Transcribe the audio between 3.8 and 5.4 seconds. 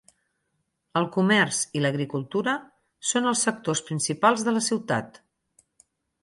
principals de la ciutat.